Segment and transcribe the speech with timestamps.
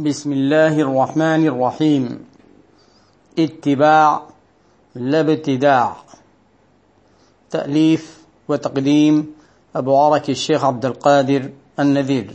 [0.00, 2.24] بسم الله الرحمن الرحيم.
[3.38, 4.22] اتباع
[4.94, 5.96] لا ابتداع.
[7.50, 8.18] تأليف
[8.48, 9.34] وتقديم
[9.76, 12.34] أبو عرك الشيخ عبد القادر النذير.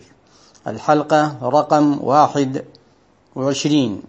[0.67, 2.65] الحلقة رقم واحد
[3.35, 4.01] وعشرين.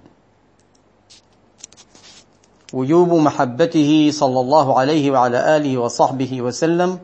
[2.73, 6.99] وجوب محبته صلى الله عليه وعلى آله وصحبه وسلم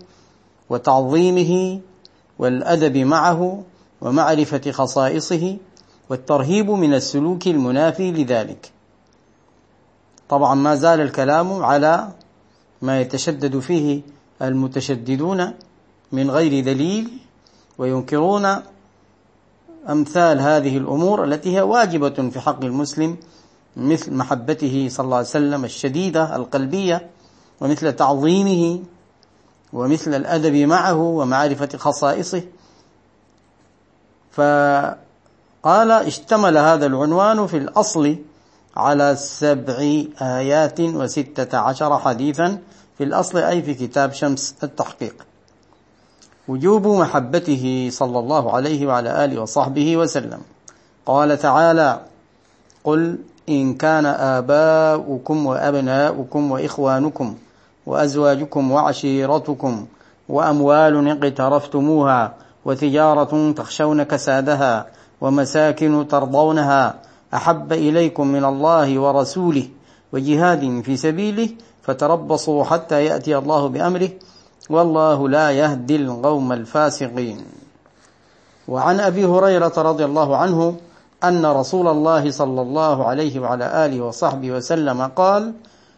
[0.71, 1.81] وتعظيمه
[2.39, 3.63] والأدب معه
[4.01, 5.57] ومعرفة خصائصه
[6.11, 8.73] والترهيب من السلوك المنافي لذلك.
[10.29, 12.09] طبعا ما زال الكلام على
[12.83, 14.03] ما يتشدد فيه
[14.43, 15.53] المتشددون
[16.13, 17.09] من غير دليل
[17.79, 18.57] وينكرون
[19.89, 23.17] أمثال هذه الأمور التي هي واجبة في حق المسلم
[23.77, 27.11] مثل محبته صلى الله عليه وسلم الشديدة القلبية
[27.61, 28.83] ومثل تعظيمه
[29.73, 32.43] ومثل الأدب معه ومعرفة خصائصه.
[35.67, 38.17] فقال اشتمل هذا العنوان في الأصل
[38.77, 42.59] على سبع آيات وستة عشر حديثا
[42.99, 45.27] في الأصل أي في كتاب شمس التحقيق.
[46.49, 50.41] وجوب محبته صلى الله عليه وعلى آله وصحبه وسلم.
[51.07, 52.01] قال تعالى
[52.85, 57.37] قل إن كان آباؤكم وأبناؤكم وإخوانكم
[57.87, 59.87] وأزواجكم وعشيرتكم
[60.29, 66.95] وأموال اقترفتموها وتجارة تخشون كسادها ومساكن ترضونها
[67.35, 69.69] أحب إليكم من الله ورسوله
[70.13, 71.49] وجهاد في سبيله
[71.83, 74.09] فتربصوا حتى يأتي الله بأمره
[74.71, 77.39] والله لا يهدي القوم الفاسقين.
[78.69, 80.77] وعن أبي هريرة رضي الله عنه
[81.25, 85.53] أن رسول الله صلى الله عليه وعلى آله وصحبه وسلم قال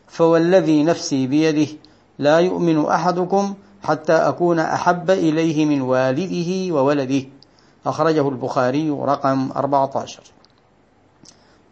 [0.08, 1.72] فوالذي نفسي بيده
[2.18, 7.24] لا يؤمن أحدكم حتى أكون أحب إليه من والده وولده
[7.88, 10.22] أخرجه البخاري رقم 14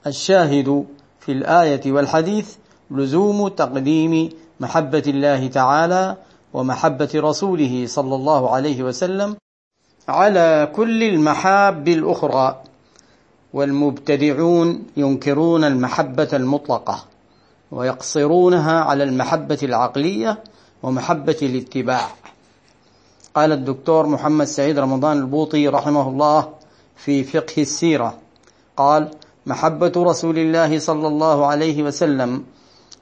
[0.07, 0.87] الشاهد
[1.21, 2.57] في الآية والحديث
[2.91, 6.17] لزوم تقديم محبة الله تعالى
[6.55, 9.37] ومحبة رسوله صلى الله عليه وسلم
[10.09, 12.63] على كل المحاب الأخرى
[13.53, 17.05] والمبتدعون ينكرون المحبة المطلقة
[17.73, 20.39] ويقصرونها على المحبة العقلية
[20.83, 22.09] ومحبة الاتباع.
[23.37, 26.49] قال الدكتور محمد سعيد رمضان البوطي رحمه الله
[26.97, 28.19] في فقه السيرة.
[28.77, 29.11] قال
[29.47, 32.45] محبة رسول الله صلى الله عليه وسلم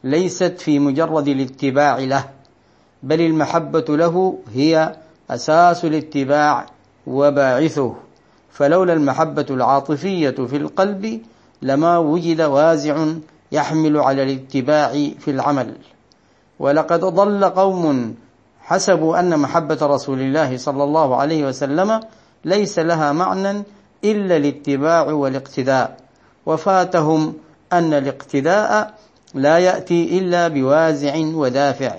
[0.05, 2.25] ليست في مجرد الاتباع له
[3.03, 4.97] بل المحبة له هي
[5.31, 6.67] أساس الاتباع
[7.07, 7.95] وباعثه.
[8.51, 11.21] فلولا المحبة العاطفية في القلب
[11.63, 13.07] لما وجد وازع
[13.53, 15.77] يحمل على الاتباع في العمل.
[16.59, 18.15] ولقد ضل قوم
[18.65, 22.01] حسبوا أن محبة رسول الله صلى الله عليه وسلم
[22.45, 23.63] ليس لها معنى
[24.05, 25.97] إلا الاتباع والاقتداء.
[26.47, 27.35] وفاتهم
[27.73, 28.95] أن الاقتداء
[29.35, 31.95] لا يأتي إلا بوازع ودافع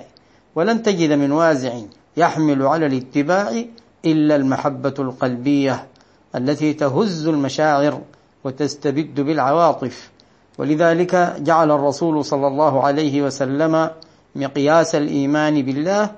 [0.54, 1.72] ولن تجد من وازع
[2.16, 3.64] يحمل على الاتباع
[4.04, 5.86] إلا المحبة القلبية
[6.34, 8.00] التي تهز المشاعر
[8.44, 10.10] وتستبد بالعواطف.
[10.58, 13.90] ولذلك جعل الرسول صلى الله عليه وسلم
[14.36, 16.10] مقياس الإيمان بالله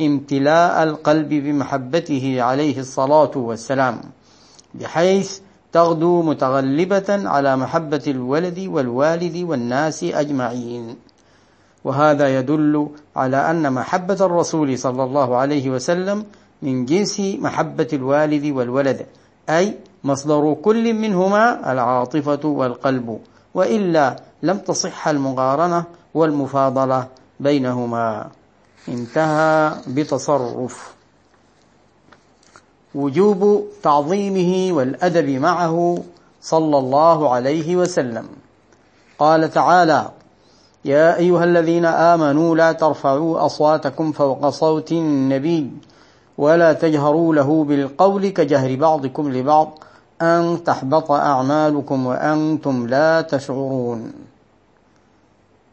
[0.00, 4.00] امتلاء القلب بمحبته عليه الصلاة والسلام
[4.74, 5.40] بحيث
[5.72, 10.96] تغدو متغلبة على محبة الولد والوالد والناس أجمعين.
[11.84, 16.24] وهذا يدل على أن محبة الرسول صلى الله عليه وسلم
[16.62, 19.06] من جنس محبة الوالد والولد
[19.48, 23.18] أي مصدر كل منهما العاطفة والقلب
[23.54, 25.84] وإلا لم تصح المقارنة
[26.14, 27.08] والمفاضلة
[27.40, 28.30] بينهما.
[28.88, 30.94] انتهى بتصرف.
[32.94, 35.98] وجوب تعظيمه والأدب معه
[36.40, 38.26] صلى الله عليه وسلم.
[39.18, 40.10] قال تعالى
[40.84, 45.70] يا أيها الذين آمنوا لا ترفعوا أصواتكم فوق صوت النبي
[46.38, 49.78] ولا تجهروا له بالقول كجهر بعضكم لبعض
[50.22, 54.12] أن تحبط أعمالكم وأنتم لا تشعرون.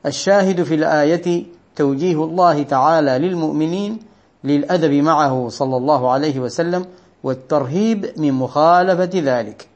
[0.05, 1.45] الشاهد في الآية
[1.75, 3.99] توجيه الله تعالى للمؤمنين
[4.43, 6.85] للأدب معه صلى الله عليه وسلم
[7.23, 9.67] والترهيب من مخالفة ذلك.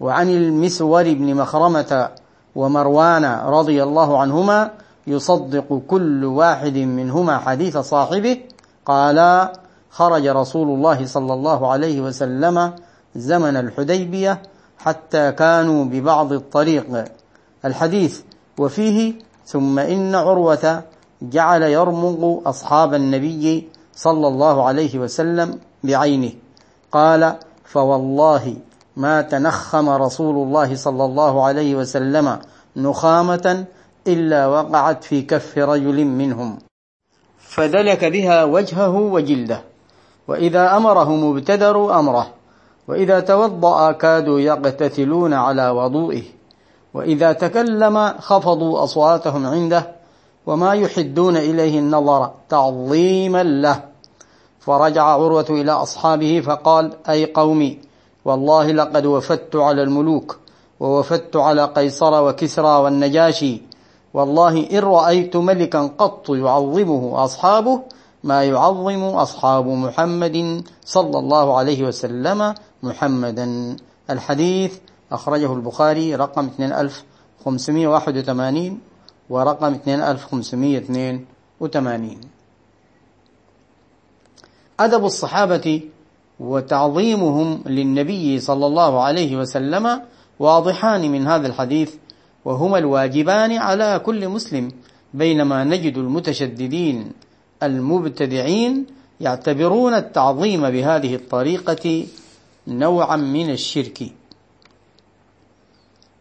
[0.00, 2.08] وعن المسور بن مخرمة
[2.54, 4.70] ومروان رضي الله عنهما
[5.06, 8.38] يصدق كل واحد منهما حديث صاحبه
[8.86, 9.48] قال
[9.90, 12.72] خرج رسول الله صلى الله عليه وسلم
[13.16, 14.42] زمن الحديبية
[14.78, 17.04] حتى كانوا ببعض الطريق.
[17.64, 18.20] الحديث
[18.58, 19.14] وفيه
[19.46, 20.82] ثم إن عروة
[21.30, 26.32] جعل يرمغ أصحاب النبي صلى الله عليه وسلم بعينه.
[26.92, 28.56] قال فوالله
[28.96, 32.38] ما تنخم رسول الله صلى الله عليه وسلم
[32.76, 33.64] نخامة
[34.06, 36.58] إلا وقعت في كف رجل منهم.
[37.38, 39.62] فدلك بها وجهه وجلده.
[40.28, 42.26] وإذا أمره مبتدر أمره.
[42.88, 46.22] وإذا توضأ كادوا يقتتلون على وضوئه.
[46.94, 50.01] وإذا تكلم خفضوا أصواتهم عنده.
[50.46, 53.82] وما يحدون إليه النظر تعظيما له.
[54.60, 57.78] فرجع عروة إلى أصحابه فقال أي قومي
[58.24, 60.38] والله لقد وفدت على الملوك
[60.80, 63.62] ووفدت على قيصر وكسرى والنجاشي.
[64.14, 67.80] والله إن رأيت ملكا قط يعظمه أصحابه
[68.24, 73.76] ما يعظم أصحاب محمد صلى الله عليه وسلم محمدا.
[74.10, 74.78] الحديث
[75.12, 78.91] أخرجه البخاري رقم 2581
[79.32, 82.20] ورقم 2582
[84.80, 85.80] أدب الصحابة
[86.40, 90.00] وتعظيمهم للنبي صلى الله عليه وسلم
[90.38, 91.94] واضحان من هذا الحديث
[92.44, 94.72] وهما الواجبان على كل مسلم
[95.14, 97.12] بينما نجد المتشددين
[97.62, 98.86] المبتدعين
[99.20, 102.06] يعتبرون التعظيم بهذه الطريقة
[102.68, 104.12] نوعا من الشرك.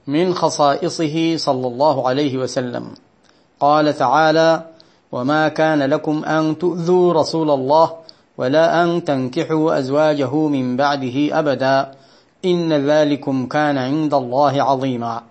[0.08, 2.86] من خصائصه صلى الله عليه وسلم.
[3.60, 4.64] قال تعالى
[5.12, 7.94] وما كان لكم أن تؤذوا رسول الله
[8.38, 11.92] ولا أن تنكحوا أزواجه من بعده أبدا.
[12.46, 15.22] إن ذلكم كان عند الله عظيما.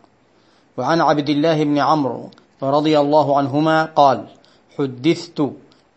[0.78, 2.30] وعن عبد الله بن عمرو
[2.62, 4.24] رضي الله عنهما قال
[4.78, 5.50] حدثت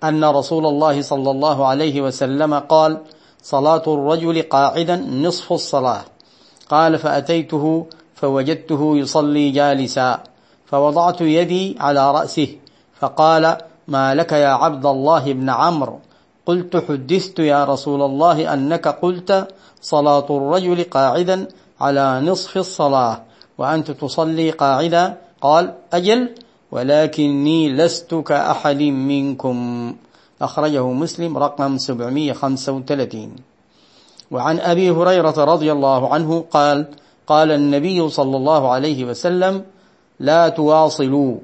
[0.03, 2.97] أن رسول الله صلى الله عليه وسلم قال
[3.43, 6.01] صلاة الرجل قاعدا نصف الصلاة.
[6.69, 7.85] قال فأتيته
[8.15, 10.23] فوجدته يصلي جالسا
[10.65, 12.47] فوضعت يدي على رأسه
[12.99, 13.57] فقال
[13.87, 15.99] ما لك يا عبد الله بن عمرو؟
[16.45, 19.47] قلت حدثت يا رسول الله أنك قلت
[19.81, 21.47] صلاة الرجل قاعدا
[21.81, 23.21] على نصف الصلاة
[23.57, 26.29] وأنت تصلي قاعدا؟ قال أجل
[26.71, 29.57] ولكني لست كأحد منكم.
[30.41, 33.35] أخرجه مسلم رقم 735
[34.31, 36.85] وعن أبي هريرة رضي الله عنه قال
[37.27, 39.63] قال النبي صلى الله عليه وسلم
[40.19, 41.37] لا تواصلوا.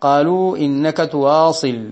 [0.00, 1.88] قالوا إنك تواصل.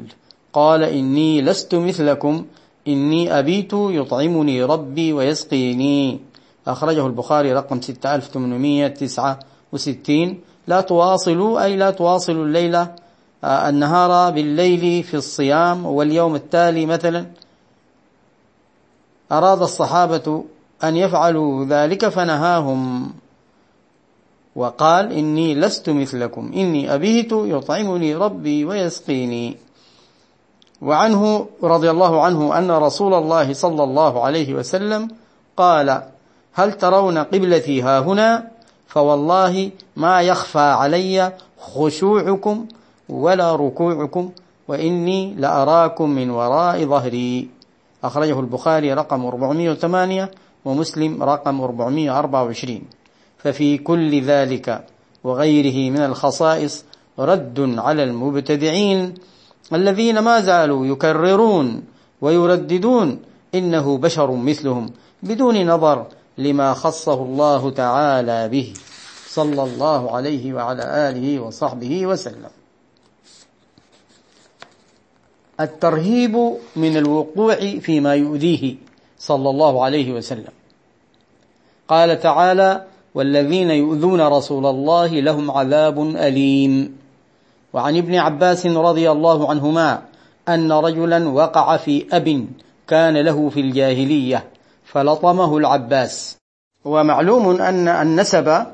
[0.53, 2.45] قال إني لست مثلكم
[2.89, 6.21] إني أبيت يطعمني ربي ويسقيني.
[6.67, 12.95] أخرجه البخاري رقم 6869 لا تواصلوا أي لا تواصلوا الليلة
[13.45, 17.27] آه، النهار بالليل في الصيام واليوم التالي مثلا.
[19.33, 20.45] أراد الصحابة
[20.85, 23.13] أن يفعلوا ذلك فنهاهم.
[24.57, 26.53] وقال إني لست مثلكم.
[26.55, 29.57] إني أبيت يطعمني ربي ويسقيني.
[30.83, 35.09] وعنه رضي الله عنه أن رسول الله صلى الله عليه وسلم
[35.57, 36.03] قال
[36.53, 38.51] هل ترون قبلتي ها هنا؟
[38.87, 42.67] فوالله ما يخفى علي خشوعكم
[43.09, 44.31] ولا ركوعكم
[44.69, 47.49] وإني لأراكم من وراء ظهري.
[48.05, 50.31] أخرجه البخاري رقم 408
[50.65, 52.83] ومسلم رقم 424
[53.45, 54.85] ففي كل ذلك
[55.25, 56.85] وغيره من الخصائص
[57.19, 59.15] رد على المبتدعين
[59.73, 61.83] الذين ما زالوا يكررون
[62.21, 63.23] ويرددون
[63.55, 64.91] إنه بشر مثلهم
[65.23, 66.07] بدون نظر
[66.39, 68.73] لما خصه الله تعالى به
[69.29, 72.51] صلى الله عليه وعلى آله وصحبه وسلم.
[75.61, 78.77] الترهيب من الوقوع فيما يؤذيه
[79.19, 80.53] صلى الله عليه وسلم.
[81.89, 86.97] قال تعالى والذين يؤذون رسول الله لهم عذاب أليم.
[87.73, 90.03] وعن ابن عباس رضي الله عنهما
[90.49, 92.47] أن رجلا وقع في أب
[92.89, 94.45] كان له في الجاهلية
[94.85, 96.37] فلطمه العباس.
[96.85, 98.67] ومعلوم أن النسب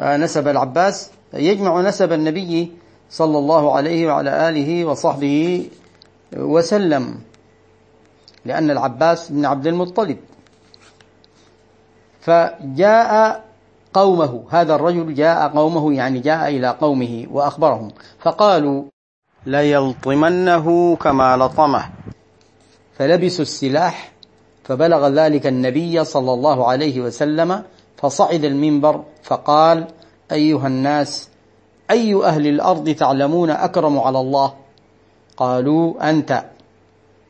[0.00, 2.72] نسب العباس يجمع نسب النبي
[3.10, 5.66] صلى الله عليه وعلى آله وصحبه
[6.36, 7.20] وسلم
[8.44, 10.16] لأن العباس بن عبد المطلب.
[12.20, 13.44] فجاء
[13.94, 14.44] قومه.
[14.50, 17.90] هذا الرجل جاء قومه يعني جاء إلى قومه وأخبرهم.
[18.20, 18.84] فقالوا
[19.46, 21.84] ليلطمنه كما لطمه.
[22.98, 24.12] فلبسوا السلاح
[24.64, 27.62] فبلغ ذلك النبي صلى الله عليه وسلم
[27.96, 29.86] فصعد المنبر فقال
[30.32, 31.28] أيها الناس
[31.90, 34.54] أي أهل الأرض تعلمون أكرم على الله؟
[35.36, 36.44] قالوا أنت.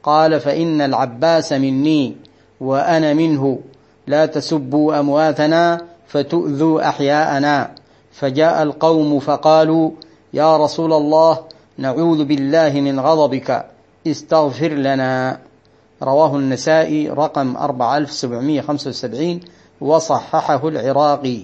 [0.02, 2.16] قال فإن العباس مني
[2.60, 3.58] وأنا منه.
[4.06, 7.74] لا تسبوا أمواتنا فتؤذوا أحياءنا.
[8.12, 9.90] فجاء القوم فقالوا
[10.34, 11.38] يا رسول الله
[11.78, 13.66] نعوذ بالله من غضبك.
[14.06, 15.38] استغفر لنا.
[16.02, 19.40] رواه النسائي رقم 4775
[19.80, 21.38] وصححه العراقي.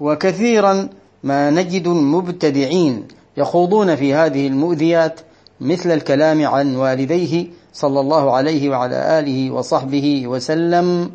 [0.00, 0.88] وكثيرا
[1.24, 5.20] ما نجد المبتدعين يخوضون في هذه المؤذيات
[5.60, 11.10] مثل الكلام عن والديه صلى الله عليه وعلى آله وصحبه وسلم.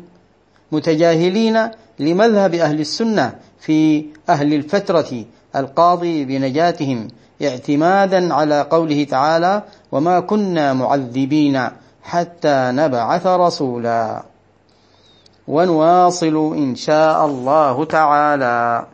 [0.72, 5.24] متجاهلين لمذهب أهل السنة في أهل الفترة
[5.56, 7.08] القاضي بنجاتهم
[7.42, 11.68] اعتمادا على قوله تعالى وما كنا معذبين
[12.02, 14.22] حتى نبعث رسولا.
[15.48, 18.86] ونواصل إن شاء الله تعالى.